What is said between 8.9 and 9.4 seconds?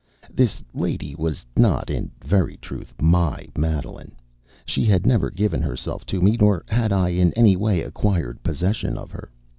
of her.